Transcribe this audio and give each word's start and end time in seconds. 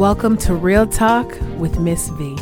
Welcome 0.00 0.38
to 0.38 0.54
Real 0.54 0.86
Talk 0.86 1.30
with 1.58 1.78
Miss 1.78 2.08
V. 2.08 2.34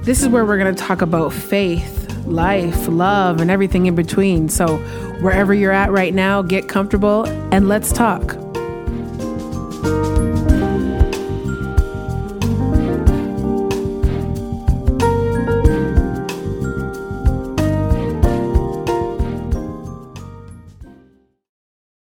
This 0.00 0.20
is 0.20 0.28
where 0.28 0.44
we're 0.44 0.58
going 0.58 0.74
to 0.74 0.82
talk 0.82 1.00
about 1.00 1.32
faith, 1.32 2.12
life, 2.26 2.88
love, 2.88 3.40
and 3.40 3.52
everything 3.52 3.86
in 3.86 3.94
between. 3.94 4.48
So, 4.48 4.78
wherever 5.20 5.54
you're 5.54 5.70
at 5.70 5.92
right 5.92 6.12
now, 6.12 6.42
get 6.42 6.68
comfortable 6.68 7.24
and 7.52 7.68
let's 7.68 7.92
talk. 7.92 8.32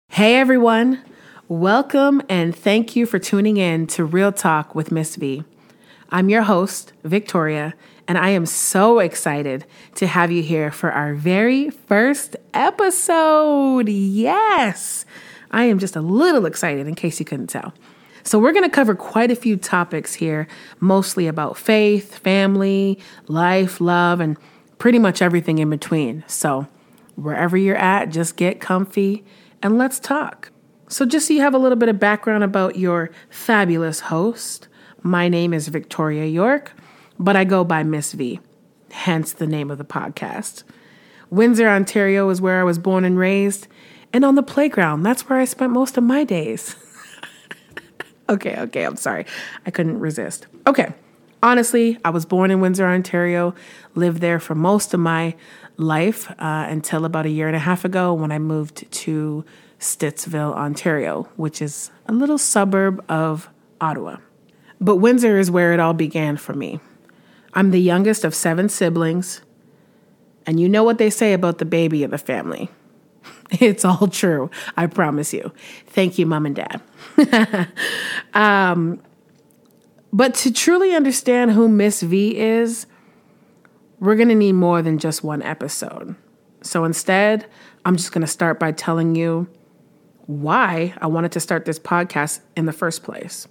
Hey 0.09 0.37
everyone, 0.37 1.03
welcome 1.59 2.19
and 2.29 2.55
thank 2.55 2.95
you 2.95 3.05
for 3.05 3.19
tuning 3.19 3.57
in 3.57 3.85
to 3.85 4.03
Real 4.03 4.31
Talk 4.31 4.73
with 4.73 4.91
Miss 4.91 5.15
V. 5.15 5.43
I'm 6.09 6.27
your 6.27 6.41
host, 6.41 6.93
Victoria, 7.03 7.75
and 8.07 8.17
I 8.17 8.29
am 8.29 8.47
so 8.47 8.97
excited 8.97 9.63
to 9.95 10.07
have 10.07 10.31
you 10.31 10.41
here 10.41 10.71
for 10.71 10.91
our 10.91 11.13
very 11.13 11.69
first 11.69 12.35
episode. 12.55 13.87
Yes, 13.87 15.05
I 15.51 15.65
am 15.65 15.77
just 15.77 15.95
a 15.95 16.01
little 16.01 16.47
excited 16.47 16.87
in 16.87 16.95
case 16.95 17.19
you 17.19 17.25
couldn't 17.25 17.47
tell. 17.47 17.75
So, 18.23 18.39
we're 18.39 18.53
going 18.53 18.67
to 18.67 18.75
cover 18.75 18.95
quite 18.95 19.29
a 19.29 19.35
few 19.35 19.55
topics 19.55 20.15
here, 20.15 20.47
mostly 20.79 21.27
about 21.27 21.55
faith, 21.55 22.17
family, 22.17 22.97
life, 23.27 23.79
love, 23.79 24.19
and 24.19 24.37
pretty 24.79 24.97
much 24.97 25.21
everything 25.21 25.59
in 25.59 25.69
between. 25.69 26.23
So, 26.25 26.67
wherever 27.15 27.55
you're 27.57 27.75
at, 27.75 28.09
just 28.09 28.37
get 28.37 28.59
comfy 28.59 29.23
and 29.61 29.77
let's 29.77 29.99
talk. 29.99 30.49
So, 30.89 31.05
just 31.05 31.27
so 31.27 31.33
you 31.33 31.41
have 31.41 31.53
a 31.53 31.57
little 31.59 31.77
bit 31.77 31.89
of 31.89 31.99
background 31.99 32.43
about 32.43 32.75
your 32.75 33.09
fabulous 33.29 34.01
host, 34.01 34.67
my 35.01 35.29
name 35.29 35.53
is 35.53 35.69
Victoria 35.69 36.25
York, 36.25 36.73
but 37.17 37.35
I 37.35 37.45
go 37.45 37.63
by 37.63 37.83
Miss 37.83 38.13
V, 38.13 38.39
hence 38.91 39.31
the 39.31 39.47
name 39.47 39.71
of 39.71 39.77
the 39.77 39.85
podcast. 39.85 40.63
Windsor, 41.29 41.67
Ontario 41.67 42.29
is 42.29 42.41
where 42.41 42.59
I 42.59 42.63
was 42.63 42.77
born 42.77 43.05
and 43.05 43.17
raised, 43.17 43.67
and 44.11 44.25
on 44.25 44.35
the 44.35 44.43
playground, 44.43 45.03
that's 45.03 45.27
where 45.27 45.39
I 45.39 45.45
spent 45.45 45.71
most 45.71 45.97
of 45.97 46.03
my 46.03 46.23
days. 46.23 46.75
okay, 48.29 48.55
okay, 48.59 48.83
I'm 48.83 48.97
sorry. 48.97 49.25
I 49.65 49.71
couldn't 49.71 49.99
resist. 49.99 50.47
Okay, 50.67 50.93
honestly, 51.41 51.97
I 52.03 52.09
was 52.09 52.25
born 52.25 52.51
in 52.51 52.59
Windsor, 52.59 52.85
Ontario, 52.85 53.55
lived 53.95 54.21
there 54.21 54.39
for 54.39 54.53
most 54.53 54.93
of 54.93 54.99
my 54.99 55.33
life 55.77 56.29
uh, 56.31 56.67
until 56.69 57.05
about 57.05 57.25
a 57.25 57.29
year 57.29 57.47
and 57.47 57.55
a 57.55 57.59
half 57.59 57.85
ago 57.85 58.13
when 58.13 58.31
I 58.31 58.37
moved 58.37 58.91
to 58.91 59.43
Stittsville, 59.83 60.53
Ontario, 60.55 61.29
which 61.35 61.61
is 61.61 61.91
a 62.07 62.13
little 62.13 62.37
suburb 62.37 63.03
of 63.09 63.49
Ottawa. 63.79 64.17
But 64.79 64.97
Windsor 64.97 65.37
is 65.37 65.51
where 65.51 65.73
it 65.73 65.79
all 65.79 65.93
began 65.93 66.37
for 66.37 66.53
me. 66.53 66.79
I'm 67.53 67.71
the 67.71 67.81
youngest 67.81 68.23
of 68.23 68.33
seven 68.33 68.69
siblings, 68.69 69.41
and 70.45 70.59
you 70.59 70.67
know 70.67 70.83
what 70.83 70.97
they 70.97 71.09
say 71.09 71.33
about 71.33 71.59
the 71.59 71.65
baby 71.65 72.03
of 72.03 72.11
the 72.11 72.17
family. 72.17 72.69
It's 73.59 73.85
all 73.85 74.07
true, 74.07 74.49
I 74.75 74.87
promise 74.87 75.31
you. 75.31 75.51
Thank 75.87 76.17
you, 76.17 76.25
mom 76.25 76.47
and 76.47 76.55
dad. 76.55 76.81
um, 78.33 78.99
but 80.11 80.33
to 80.35 80.51
truly 80.51 80.95
understand 80.95 81.51
who 81.51 81.69
Miss 81.69 82.01
V 82.01 82.35
is, 82.35 82.87
we're 83.99 84.15
going 84.15 84.29
to 84.29 84.35
need 84.35 84.53
more 84.53 84.81
than 84.81 84.97
just 84.97 85.23
one 85.23 85.43
episode. 85.43 86.15
So 86.61 86.83
instead, 86.83 87.45
I'm 87.85 87.95
just 87.95 88.11
going 88.11 88.21
to 88.21 88.27
start 88.27 88.59
by 88.59 88.71
telling 88.71 89.15
you 89.15 89.47
why 90.25 90.93
I 90.99 91.07
wanted 91.07 91.31
to 91.33 91.39
start 91.39 91.65
this 91.65 91.79
podcast 91.79 92.39
in 92.55 92.65
the 92.65 92.73
first 92.73 93.03
place. 93.03 93.47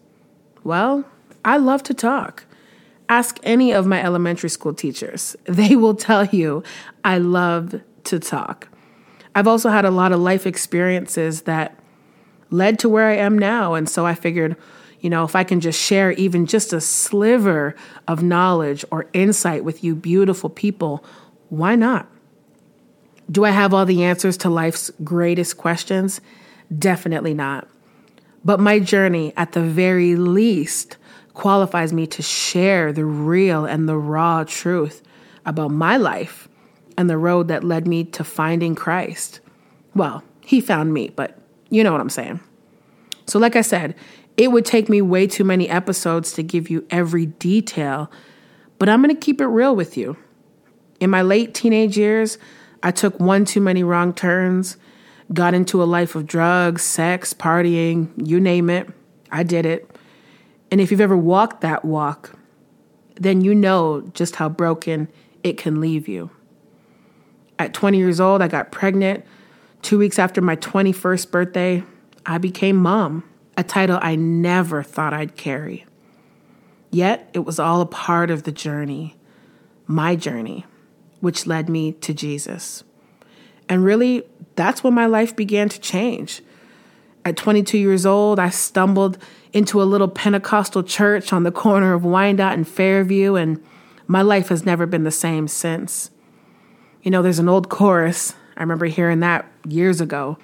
Well, 0.64 1.04
I 1.44 1.56
love 1.58 1.82
to 1.84 1.94
talk. 1.94 2.44
Ask 3.08 3.38
any 3.42 3.72
of 3.72 3.86
my 3.86 4.02
elementary 4.02 4.48
school 4.48 4.72
teachers, 4.74 5.36
they 5.44 5.76
will 5.76 5.94
tell 5.94 6.26
you 6.26 6.62
I 7.04 7.18
love 7.18 7.80
to 8.04 8.18
talk. 8.18 8.68
I've 9.34 9.48
also 9.48 9.70
had 9.70 9.84
a 9.84 9.90
lot 9.90 10.12
of 10.12 10.20
life 10.20 10.46
experiences 10.46 11.42
that 11.42 11.78
led 12.50 12.78
to 12.80 12.88
where 12.88 13.08
I 13.08 13.16
am 13.16 13.38
now. 13.38 13.74
And 13.74 13.88
so 13.88 14.04
I 14.04 14.14
figured, 14.14 14.56
you 15.00 15.08
know, 15.08 15.24
if 15.24 15.34
I 15.34 15.42
can 15.42 15.60
just 15.60 15.80
share 15.80 16.12
even 16.12 16.46
just 16.46 16.72
a 16.72 16.80
sliver 16.80 17.74
of 18.06 18.22
knowledge 18.22 18.84
or 18.90 19.06
insight 19.14 19.64
with 19.64 19.82
you, 19.82 19.94
beautiful 19.94 20.50
people, 20.50 21.04
why 21.48 21.76
not? 21.76 22.08
Do 23.30 23.44
I 23.44 23.50
have 23.50 23.72
all 23.72 23.86
the 23.86 24.04
answers 24.04 24.36
to 24.38 24.50
life's 24.50 24.90
greatest 25.02 25.56
questions? 25.56 26.20
Definitely 26.78 27.34
not. 27.34 27.68
But 28.44 28.60
my 28.60 28.78
journey, 28.78 29.32
at 29.36 29.52
the 29.52 29.62
very 29.62 30.16
least, 30.16 30.96
qualifies 31.34 31.92
me 31.92 32.06
to 32.08 32.22
share 32.22 32.92
the 32.92 33.04
real 33.04 33.64
and 33.64 33.88
the 33.88 33.96
raw 33.96 34.44
truth 34.44 35.02
about 35.46 35.70
my 35.70 35.96
life 35.96 36.48
and 36.96 37.08
the 37.08 37.18
road 37.18 37.48
that 37.48 37.64
led 37.64 37.86
me 37.86 38.04
to 38.04 38.24
finding 38.24 38.74
Christ. 38.74 39.40
Well, 39.94 40.22
he 40.40 40.60
found 40.60 40.92
me, 40.92 41.08
but 41.08 41.38
you 41.70 41.82
know 41.82 41.92
what 41.92 42.00
I'm 42.00 42.10
saying. 42.10 42.40
So, 43.26 43.38
like 43.38 43.56
I 43.56 43.62
said, 43.62 43.94
it 44.36 44.50
would 44.50 44.64
take 44.64 44.88
me 44.88 45.00
way 45.00 45.26
too 45.26 45.44
many 45.44 45.68
episodes 45.68 46.32
to 46.32 46.42
give 46.42 46.70
you 46.70 46.86
every 46.90 47.26
detail, 47.26 48.10
but 48.78 48.88
I'm 48.88 49.02
to 49.04 49.14
keep 49.14 49.40
it 49.40 49.46
real 49.46 49.76
with 49.76 49.96
you. 49.96 50.16
In 51.00 51.10
my 51.10 51.22
late 51.22 51.54
teenage 51.54 51.96
years, 51.96 52.38
I 52.82 52.90
took 52.90 53.18
one 53.20 53.44
too 53.44 53.60
many 53.60 53.84
wrong 53.84 54.12
turns, 54.12 54.76
got 55.32 55.54
into 55.54 55.82
a 55.82 55.84
life 55.84 56.14
of 56.14 56.26
drugs, 56.26 56.82
sex, 56.82 57.32
partying, 57.32 58.10
you 58.16 58.40
name 58.40 58.68
it. 58.70 58.88
I 59.30 59.42
did 59.42 59.66
it. 59.66 59.90
And 60.70 60.80
if 60.80 60.90
you've 60.90 61.00
ever 61.00 61.16
walked 61.16 61.60
that 61.60 61.84
walk, 61.84 62.38
then 63.16 63.40
you 63.40 63.54
know 63.54 64.02
just 64.14 64.36
how 64.36 64.48
broken 64.48 65.08
it 65.42 65.56
can 65.56 65.80
leave 65.80 66.08
you. 66.08 66.30
At 67.58 67.74
20 67.74 67.98
years 67.98 68.20
old, 68.20 68.42
I 68.42 68.48
got 68.48 68.72
pregnant. 68.72 69.24
Two 69.82 69.98
weeks 69.98 70.18
after 70.18 70.40
my 70.40 70.56
21st 70.56 71.30
birthday, 71.30 71.84
I 72.24 72.38
became 72.38 72.76
mom 72.76 73.24
a 73.56 73.62
title 73.62 73.98
I 74.00 74.16
never 74.16 74.82
thought 74.82 75.12
I'd 75.12 75.36
carry. 75.36 75.84
Yet 76.90 77.30
it 77.32 77.40
was 77.40 77.58
all 77.58 77.80
a 77.80 77.86
part 77.86 78.30
of 78.30 78.44
the 78.44 78.52
journey, 78.52 79.16
my 79.86 80.16
journey, 80.16 80.66
which 81.20 81.46
led 81.46 81.68
me 81.68 81.92
to 81.92 82.14
Jesus. 82.14 82.84
And 83.68 83.84
really, 83.84 84.24
that's 84.56 84.84
when 84.84 84.94
my 84.94 85.06
life 85.06 85.34
began 85.34 85.68
to 85.68 85.80
change. 85.80 86.42
At 87.24 87.36
22 87.36 87.78
years 87.78 88.04
old, 88.04 88.38
I 88.38 88.50
stumbled 88.50 89.18
into 89.52 89.80
a 89.80 89.84
little 89.84 90.08
Pentecostal 90.08 90.82
church 90.82 91.32
on 91.32 91.44
the 91.44 91.52
corner 91.52 91.94
of 91.94 92.04
Wyandotte 92.04 92.54
and 92.54 92.66
Fairview, 92.66 93.34
and 93.34 93.62
my 94.06 94.22
life 94.22 94.48
has 94.48 94.64
never 94.64 94.86
been 94.86 95.04
the 95.04 95.10
same 95.10 95.46
since. 95.46 96.10
You 97.02 97.10
know, 97.10 97.22
there's 97.22 97.38
an 97.38 97.48
old 97.48 97.68
chorus, 97.68 98.34
I 98.56 98.60
remember 98.60 98.86
hearing 98.86 99.20
that 99.20 99.50
years 99.66 100.00
ago. 100.00 100.38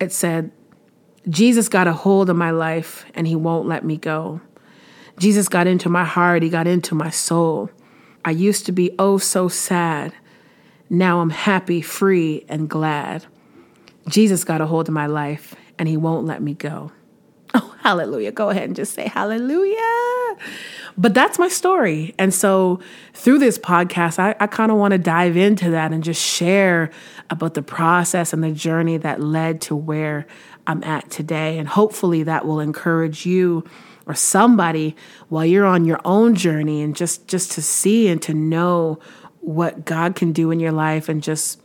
It 0.00 0.12
said, 0.12 0.52
Jesus 1.28 1.68
got 1.68 1.86
a 1.86 1.92
hold 1.92 2.30
of 2.30 2.36
my 2.36 2.50
life 2.50 3.04
and 3.14 3.26
he 3.26 3.36
won't 3.36 3.68
let 3.68 3.84
me 3.84 3.96
go. 3.96 4.40
Jesus 5.18 5.48
got 5.48 5.66
into 5.66 5.88
my 5.88 6.04
heart, 6.04 6.42
he 6.42 6.48
got 6.48 6.66
into 6.66 6.94
my 6.94 7.10
soul. 7.10 7.70
I 8.24 8.30
used 8.30 8.66
to 8.66 8.72
be 8.72 8.94
oh 8.98 9.18
so 9.18 9.48
sad. 9.48 10.14
Now 10.90 11.20
I'm 11.20 11.30
happy, 11.30 11.80
free, 11.82 12.44
and 12.48 12.68
glad. 12.68 13.26
Jesus 14.08 14.44
got 14.44 14.60
a 14.60 14.66
hold 14.66 14.88
of 14.88 14.94
my 14.94 15.06
life 15.06 15.54
and 15.78 15.88
he 15.88 15.96
won't 15.96 16.26
let 16.26 16.42
me 16.42 16.54
go. 16.54 16.92
Oh, 17.54 17.74
hallelujah. 17.80 18.30
Go 18.30 18.50
ahead 18.50 18.64
and 18.64 18.76
just 18.76 18.92
say 18.92 19.08
hallelujah. 19.08 20.36
But 20.98 21.14
that's 21.14 21.38
my 21.38 21.48
story. 21.48 22.14
And 22.18 22.34
so 22.34 22.80
through 23.14 23.38
this 23.38 23.58
podcast, 23.58 24.18
I, 24.18 24.36
I 24.38 24.46
kind 24.46 24.70
of 24.70 24.76
want 24.76 24.92
to 24.92 24.98
dive 24.98 25.34
into 25.34 25.70
that 25.70 25.90
and 25.90 26.04
just 26.04 26.22
share 26.22 26.90
about 27.30 27.54
the 27.54 27.62
process 27.62 28.34
and 28.34 28.44
the 28.44 28.52
journey 28.52 28.98
that 28.98 29.22
led 29.22 29.62
to 29.62 29.74
where 29.74 30.26
I'm 30.66 30.84
at 30.84 31.10
today. 31.10 31.58
And 31.58 31.66
hopefully 31.66 32.22
that 32.24 32.44
will 32.44 32.60
encourage 32.60 33.24
you 33.24 33.64
or 34.06 34.14
somebody 34.14 34.94
while 35.28 35.46
you're 35.46 35.66
on 35.66 35.86
your 35.86 36.00
own 36.04 36.34
journey 36.34 36.82
and 36.82 36.96
just 36.96 37.28
just 37.28 37.52
to 37.52 37.62
see 37.62 38.08
and 38.08 38.20
to 38.22 38.34
know 38.34 38.98
what 39.40 39.84
God 39.84 40.14
can 40.14 40.32
do 40.32 40.50
in 40.50 40.60
your 40.60 40.72
life 40.72 41.08
and 41.08 41.22
just 41.22 41.60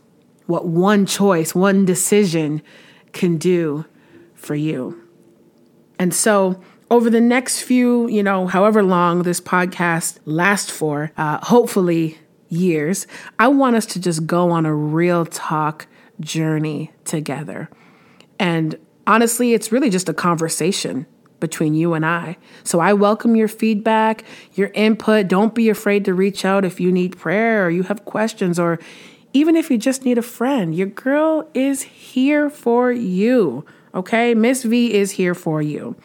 what 0.46 0.66
one 0.66 1.06
choice, 1.06 1.54
one 1.54 1.84
decision 1.84 2.62
can 3.12 3.36
do 3.36 3.84
for 4.34 4.54
you. 4.54 5.00
And 5.98 6.12
so 6.12 6.60
over 6.90 7.08
the 7.08 7.20
next 7.20 7.62
few, 7.62 8.08
you 8.08 8.22
know, 8.22 8.46
however 8.46 8.82
long 8.82 9.22
this 9.22 9.40
podcast 9.40 10.18
lasts 10.24 10.70
for, 10.70 11.12
uh, 11.16 11.38
hopefully 11.44 12.18
years, 12.48 13.06
I 13.38 13.48
want 13.48 13.76
us 13.76 13.86
to 13.86 14.00
just 14.00 14.26
go 14.26 14.50
on 14.50 14.66
a 14.66 14.74
real 14.74 15.24
talk 15.26 15.86
journey 16.20 16.92
together. 17.04 17.68
And 18.38 18.78
honestly, 19.06 19.54
it's 19.54 19.72
really 19.72 19.90
just 19.90 20.08
a 20.08 20.14
conversation 20.14 21.06
between 21.44 21.74
you 21.74 21.92
and 21.92 22.06
I. 22.06 22.38
So 22.62 22.80
I 22.80 22.94
welcome 22.94 23.36
your 23.36 23.48
feedback, 23.48 24.24
your 24.54 24.70
input. 24.72 25.28
Don't 25.28 25.54
be 25.54 25.68
afraid 25.68 26.06
to 26.06 26.14
reach 26.14 26.42
out 26.46 26.64
if 26.64 26.80
you 26.80 26.90
need 26.90 27.18
prayer 27.18 27.66
or 27.66 27.68
you 27.68 27.82
have 27.82 28.06
questions 28.06 28.58
or 28.58 28.78
even 29.34 29.56
if 29.56 29.70
you 29.70 29.76
just 29.76 30.06
need 30.06 30.16
a 30.16 30.22
friend. 30.22 30.74
Your 30.74 30.86
girl 30.86 31.46
is 31.52 31.82
here 31.82 32.48
for 32.48 32.90
you. 32.90 33.66
Okay? 33.94 34.32
Miss 34.32 34.62
V 34.62 34.94
is 34.94 35.10
here 35.10 35.34
for 35.34 35.60
you. 35.60 35.96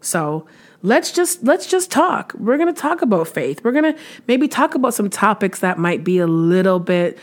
So 0.00 0.46
let's 0.80 1.12
just 1.12 1.44
let's 1.44 1.66
just 1.66 1.90
talk. 1.90 2.32
We're 2.38 2.56
gonna 2.56 2.72
talk 2.72 3.02
about 3.02 3.28
faith. 3.28 3.62
We're 3.62 3.72
gonna 3.72 3.96
maybe 4.26 4.48
talk 4.48 4.74
about 4.74 4.94
some 4.94 5.10
topics 5.10 5.60
that 5.60 5.78
might 5.78 6.04
be 6.04 6.18
a 6.20 6.26
little 6.26 6.80
bit 6.80 7.18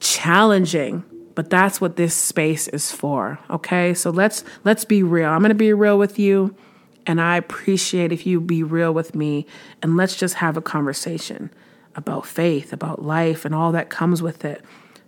challenging 0.00 1.04
but 1.34 1.48
that's 1.48 1.80
what 1.80 1.96
this 1.96 2.14
space 2.14 2.68
is 2.68 2.90
for 2.90 3.38
okay 3.48 3.94
so 3.94 4.10
let's 4.10 4.44
let's 4.64 4.84
be 4.84 5.02
real 5.02 5.28
i'm 5.28 5.40
going 5.40 5.50
to 5.50 5.54
be 5.54 5.72
real 5.72 5.98
with 5.98 6.18
you 6.18 6.54
and 7.06 7.20
i 7.20 7.36
appreciate 7.36 8.12
if 8.12 8.26
you 8.26 8.40
be 8.40 8.62
real 8.62 8.92
with 8.92 9.14
me 9.14 9.46
and 9.82 9.96
let's 9.96 10.16
just 10.16 10.34
have 10.34 10.56
a 10.56 10.62
conversation 10.62 11.50
about 11.94 12.26
faith 12.26 12.72
about 12.72 13.04
life 13.04 13.44
and 13.44 13.54
all 13.54 13.72
that 13.72 13.90
comes 13.90 14.22
with 14.22 14.44
it. 14.44 14.62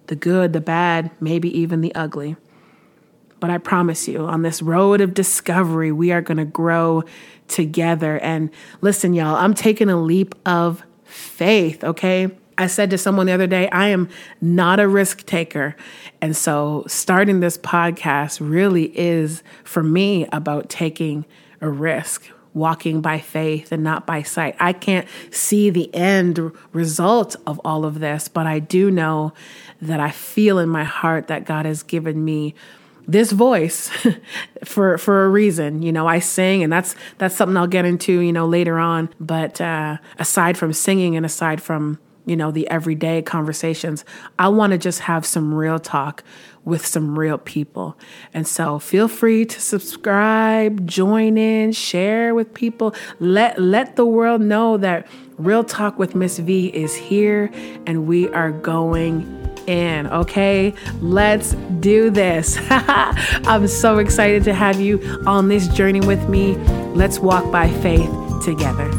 The 0.06 0.16
good 0.16 0.52
the 0.52 0.60
bad 0.60 1.10
maybe 1.20 1.56
even 1.58 1.80
the 1.80 1.94
ugly. 1.94 2.36
But 3.40 3.50
i 3.50 3.58
promise 3.58 4.06
you 4.08 4.26
on 4.26 4.42
this 4.42 4.62
road 4.62 5.00
of 5.00 5.14
discovery 5.14 5.92
we 5.92 6.12
are 6.12 6.20
going 6.20 6.38
to 6.38 6.44
grow 6.44 7.04
together. 7.48 8.18
And 8.18 8.50
listen 8.80 9.14
y'all 9.14 9.36
i'm 9.36 9.54
taking 9.54 9.88
a 9.88 10.00
leap 10.00 10.34
of 10.46 10.82
faith 11.04 11.84
okay? 11.84 12.30
I 12.58 12.66
said 12.66 12.90
to 12.90 12.98
someone 12.98 13.26
the 13.26 13.32
other 13.32 13.46
day, 13.46 13.68
I 13.70 13.88
am 13.88 14.10
not 14.42 14.78
a 14.78 14.86
risk 14.86 15.24
taker. 15.24 15.74
And 16.20 16.36
so 16.36 16.84
starting 16.86 17.40
this 17.40 17.56
podcast 17.56 18.38
really 18.40 18.96
is 18.96 19.42
for 19.64 19.82
me 19.82 20.26
about 20.32 20.68
taking 20.68 21.24
a 21.62 21.70
risk, 21.70 22.28
walking 22.52 23.00
by 23.00 23.18
faith 23.18 23.72
and 23.72 23.82
not 23.82 24.06
by 24.06 24.22
sight. 24.22 24.54
I 24.60 24.74
can't 24.74 25.08
see 25.30 25.70
the 25.70 25.92
end 25.94 26.52
result 26.72 27.36
of 27.46 27.60
all 27.64 27.84
of 27.84 28.00
this, 28.00 28.28
but 28.28 28.46
I 28.46 28.58
do 28.58 28.90
know 28.90 29.32
that 29.80 30.00
I 30.00 30.10
feel 30.10 30.58
in 30.58 30.68
my 30.68 30.84
heart 30.84 31.28
that 31.28 31.46
God 31.46 31.64
has 31.64 31.82
given 31.82 32.24
me 32.24 32.54
this 33.08 33.32
voice 33.32 33.90
for 34.64 34.96
for 34.96 35.24
a 35.24 35.28
reason 35.28 35.82
you 35.82 35.90
know 35.90 36.06
i 36.06 36.20
sing 36.20 36.62
and 36.62 36.72
that's 36.72 36.94
that's 37.18 37.34
something 37.34 37.56
i'll 37.56 37.66
get 37.66 37.84
into 37.84 38.20
you 38.20 38.32
know 38.32 38.46
later 38.46 38.78
on 38.78 39.08
but 39.18 39.60
uh 39.60 39.96
aside 40.20 40.56
from 40.56 40.72
singing 40.72 41.16
and 41.16 41.26
aside 41.26 41.60
from 41.60 41.98
you 42.24 42.36
know, 42.36 42.50
the 42.50 42.68
everyday 42.68 43.22
conversations. 43.22 44.04
I 44.38 44.48
want 44.48 44.72
to 44.72 44.78
just 44.78 45.00
have 45.00 45.26
some 45.26 45.54
real 45.54 45.78
talk 45.78 46.22
with 46.64 46.86
some 46.86 47.18
real 47.18 47.38
people. 47.38 47.98
And 48.32 48.46
so 48.46 48.78
feel 48.78 49.08
free 49.08 49.44
to 49.44 49.60
subscribe, 49.60 50.86
join 50.86 51.36
in, 51.36 51.72
share 51.72 52.34
with 52.34 52.54
people. 52.54 52.94
Let 53.18 53.60
let 53.60 53.96
the 53.96 54.06
world 54.06 54.40
know 54.40 54.76
that 54.76 55.06
Real 55.38 55.64
Talk 55.64 55.98
with 55.98 56.14
Miss 56.14 56.38
V 56.38 56.68
is 56.68 56.94
here 56.94 57.50
and 57.86 58.06
we 58.06 58.28
are 58.28 58.52
going 58.52 59.38
in. 59.66 60.06
Okay, 60.08 60.74
let's 61.00 61.54
do 61.80 62.10
this. 62.10 62.58
I'm 62.70 63.66
so 63.66 63.98
excited 63.98 64.44
to 64.44 64.54
have 64.54 64.80
you 64.80 65.00
on 65.26 65.48
this 65.48 65.68
journey 65.68 66.00
with 66.00 66.28
me. 66.28 66.54
Let's 66.94 67.18
walk 67.18 67.50
by 67.50 67.70
faith 67.80 68.10
together. 68.44 68.90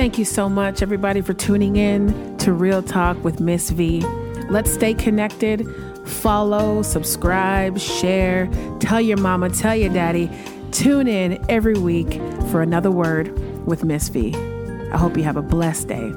Thank 0.00 0.16
you 0.16 0.24
so 0.24 0.48
much, 0.48 0.80
everybody, 0.80 1.20
for 1.20 1.34
tuning 1.34 1.76
in 1.76 2.38
to 2.38 2.54
Real 2.54 2.82
Talk 2.82 3.22
with 3.22 3.38
Miss 3.38 3.68
V. 3.68 4.00
Let's 4.48 4.72
stay 4.72 4.94
connected. 4.94 5.68
Follow, 6.06 6.80
subscribe, 6.80 7.78
share, 7.78 8.48
tell 8.80 9.02
your 9.02 9.18
mama, 9.18 9.50
tell 9.50 9.76
your 9.76 9.92
daddy. 9.92 10.30
Tune 10.72 11.06
in 11.06 11.44
every 11.50 11.74
week 11.74 12.14
for 12.50 12.62
another 12.62 12.90
word 12.90 13.38
with 13.66 13.84
Miss 13.84 14.08
V. 14.08 14.34
I 14.90 14.96
hope 14.96 15.18
you 15.18 15.22
have 15.22 15.36
a 15.36 15.42
blessed 15.42 15.88
day. 15.88 16.14